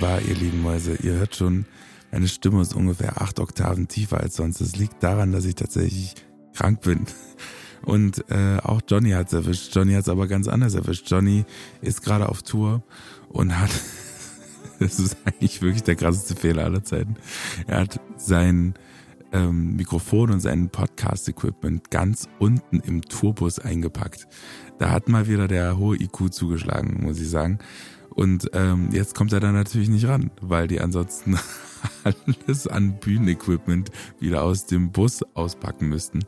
[0.00, 0.96] wahr, ihr lieben Mäuse.
[1.02, 1.66] Ihr hört schon,
[2.10, 4.62] meine Stimme ist ungefähr acht Oktaven tiefer als sonst.
[4.62, 6.14] Das liegt daran, dass ich tatsächlich
[6.54, 7.04] krank bin.
[7.82, 9.76] Und äh, auch Johnny hat's erwischt.
[9.76, 11.10] Johnny hat's aber ganz anders erwischt.
[11.10, 11.44] Johnny
[11.82, 12.82] ist gerade auf Tour
[13.28, 13.70] und hat,
[14.80, 17.16] das ist eigentlich wirklich der krasseste Fehler aller Zeiten.
[17.66, 18.72] Er hat sein
[19.32, 24.26] ähm, Mikrofon und sein Podcast-Equipment ganz unten im Tourbus eingepackt.
[24.78, 27.58] Da hat mal wieder der hohe IQ zugeschlagen, muss ich sagen.
[28.16, 31.38] Und ähm, jetzt kommt er da natürlich nicht ran, weil die ansonsten
[32.04, 36.20] alles an Bühnenequipment wieder aus dem Bus auspacken müssten.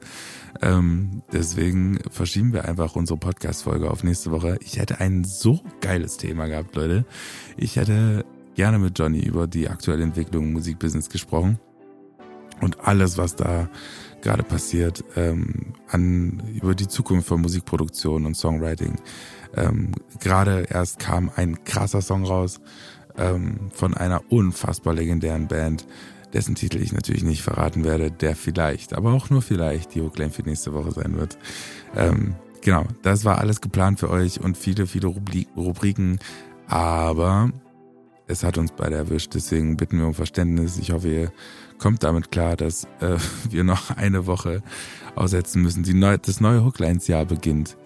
[0.61, 4.59] Ähm, deswegen verschieben wir einfach unsere Podcast-Folge auf nächste Woche.
[4.61, 7.06] Ich hätte ein so geiles Thema gehabt, Leute.
[7.56, 11.59] Ich hätte gerne mit Johnny über die aktuelle Entwicklung im Musikbusiness gesprochen
[12.61, 13.70] und alles, was da
[14.29, 18.97] gerade passiert, ähm, an, über die Zukunft von Musikproduktion und Songwriting.
[19.57, 22.61] Ähm, gerade erst kam ein krasser Song raus
[23.17, 25.87] ähm, von einer unfassbar legendären Band,
[26.34, 30.31] dessen Titel ich natürlich nicht verraten werde, der vielleicht, aber auch nur vielleicht die Hookline
[30.31, 31.39] für nächste Woche sein wird.
[31.97, 36.19] Ähm, genau, das war alles geplant für euch und viele, viele Rubriken,
[36.67, 37.51] aber
[38.29, 40.79] es hat uns beide erwischt, deswegen bitten wir um Verständnis.
[40.79, 41.33] Ich hoffe, ihr
[41.79, 43.17] kommt damit klar, dass äh,
[43.51, 44.62] wir noch eine Woche
[45.17, 45.83] aussetzen müssen.
[45.83, 47.77] Die neu, das neue Hooklines-Jahr beginnt.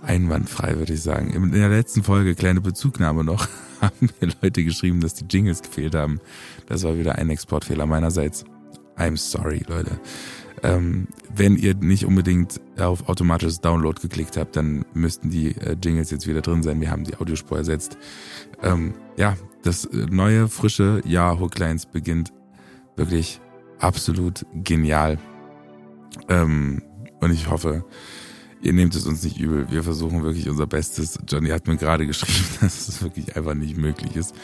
[0.00, 1.30] Einwandfrei, würde ich sagen.
[1.30, 3.48] In der letzten Folge, kleine Bezugnahme noch,
[3.80, 6.20] haben mir Leute geschrieben, dass die Jingles gefehlt haben.
[6.66, 8.44] Das war wieder ein Exportfehler meinerseits.
[8.96, 10.00] I'm sorry, Leute.
[10.62, 16.10] Ähm, wenn ihr nicht unbedingt auf automatisches Download geklickt habt, dann müssten die äh, Jingles
[16.10, 16.80] jetzt wieder drin sein.
[16.80, 17.96] Wir haben die Audiospur ersetzt.
[18.62, 22.32] Ähm, ja, das äh, neue, frische Jahr Hooklines beginnt
[22.96, 23.40] wirklich
[23.78, 25.18] absolut genial.
[26.28, 26.82] Ähm,
[27.20, 27.84] und ich hoffe,
[28.62, 29.70] ihr nehmt es uns nicht übel.
[29.70, 31.18] Wir versuchen wirklich unser Bestes.
[31.28, 34.34] Johnny hat mir gerade geschrieben, dass es wirklich einfach nicht möglich ist.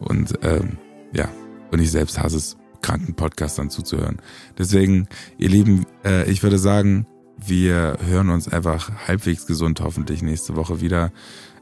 [0.00, 0.78] Und ähm,
[1.12, 1.28] ja,
[1.70, 4.18] und ich selbst hasse es, kranken Podcastern zuzuhören.
[4.56, 7.06] Deswegen, ihr Lieben, äh, ich würde sagen,
[7.44, 11.12] wir hören uns einfach halbwegs gesund hoffentlich nächste Woche wieder.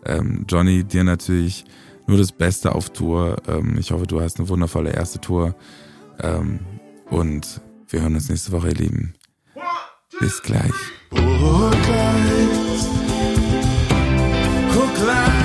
[0.05, 1.65] Ähm, Johnny, dir natürlich
[2.07, 3.37] nur das Beste auf Tour.
[3.49, 5.55] Ähm, ich hoffe, du hast eine wundervolle erste Tour.
[6.23, 6.61] Ähm,
[7.11, 9.15] und wir hören uns nächste Woche, ihr Lieben.
[10.19, 10.73] Bis gleich.
[11.13, 12.21] Oh, Kleid.
[14.75, 15.36] Oh, Kleid.